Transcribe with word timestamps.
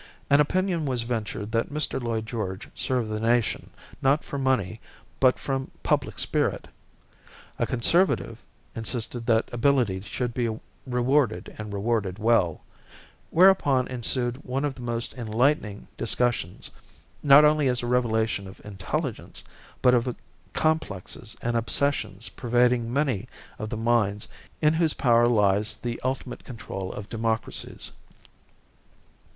An 0.31 0.39
opinion 0.39 0.87
was 0.87 1.03
ventured 1.03 1.51
that 1.51 1.69
Mr. 1.69 2.01
Lloyd 2.01 2.25
George 2.25 2.67
served 2.73 3.07
the 3.11 3.19
nation, 3.19 3.69
not 4.01 4.23
for 4.23 4.39
money 4.39 4.81
but 5.19 5.37
from 5.37 5.69
public 5.83 6.17
spirit; 6.17 6.67
a 7.59 7.67
conservative 7.67 8.41
insisted 8.75 9.27
that 9.27 9.47
ability 9.53 10.01
should 10.01 10.33
be 10.33 10.57
rewarded 10.87 11.53
and 11.59 11.71
rewarded 11.71 12.17
well; 12.17 12.63
whereupon 13.29 13.87
ensued 13.89 14.37
one 14.37 14.65
of 14.65 14.73
the 14.73 14.81
most 14.81 15.13
enlightening 15.19 15.87
discussions, 15.97 16.71
not 17.21 17.45
only 17.45 17.67
as 17.67 17.83
a 17.83 17.85
revelation 17.85 18.47
of 18.47 18.59
intelligence, 18.65 19.43
but 19.83 19.93
of 19.93 20.15
complexes 20.51 21.37
and 21.43 21.55
obsessions 21.55 22.27
pervading 22.29 22.91
many 22.91 23.29
of 23.59 23.69
the 23.69 23.77
minds 23.77 24.27
in 24.63 24.73
whose 24.73 24.95
power 24.95 25.27
lies 25.27 25.75
the 25.77 26.01
ultimate 26.03 26.43
control 26.43 26.91
of 26.93 27.07
democracies. 27.07 27.91